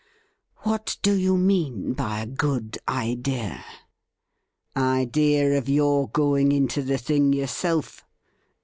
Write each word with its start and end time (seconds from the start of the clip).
'What 0.63 0.97
do 1.03 1.13
you 1.13 1.37
mean 1.37 1.93
by 1.93 2.21
a 2.21 2.25
good 2.25 2.79
idea 2.87 3.63
?''Idea 4.75 5.55
of 5.59 5.69
your 5.69 6.09
going 6.09 6.51
into 6.51 6.81
the 6.81 6.97
thing 6.97 7.33
yourself. 7.33 8.03